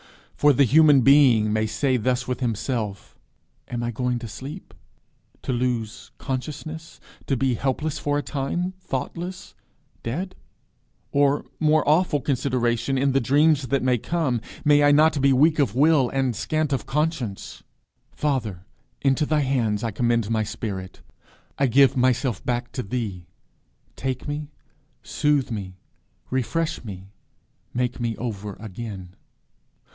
For 0.35 0.51
the 0.53 0.63
Human 0.63 1.01
Being 1.01 1.53
may 1.53 1.67
say 1.67 1.97
thus 1.97 2.27
with 2.27 2.39
himself: 2.39 3.19
"Am 3.67 3.83
I 3.83 3.91
going 3.91 4.17
to 4.17 4.27
sleep 4.27 4.73
to 5.43 5.53
lose 5.53 6.09
consciousness 6.17 6.99
to 7.27 7.37
be 7.37 7.53
helpless 7.53 7.99
for 7.99 8.17
a 8.17 8.23
time 8.23 8.73
thoughtless 8.79 9.53
dead? 10.01 10.33
Or, 11.11 11.45
more 11.59 11.87
awful 11.87 12.19
consideration, 12.19 12.97
in 12.97 13.11
the 13.11 13.21
dreams 13.21 13.67
that 13.67 13.83
may 13.83 13.99
come 13.99 14.41
may 14.65 14.81
I 14.83 14.91
not 14.91 15.21
be 15.21 15.31
weak 15.31 15.59
of 15.59 15.75
will 15.75 16.09
and 16.09 16.35
scant 16.35 16.73
of 16.73 16.87
conscience? 16.87 17.61
Father, 18.11 18.65
into 19.03 19.27
thy 19.27 19.41
hands 19.41 19.83
I 19.83 19.91
commend 19.91 20.31
my 20.31 20.41
spirit. 20.41 21.03
I 21.59 21.67
give 21.67 21.95
myself 21.95 22.43
back 22.43 22.71
to 22.71 22.81
thee. 22.81 23.27
Take 23.95 24.27
me, 24.27 24.49
soothe 25.03 25.51
me, 25.51 25.75
refresh 26.31 26.83
me, 26.83 27.11
'make 27.75 27.99
me 27.99 28.15
over 28.17 28.53
again.' 28.53 29.15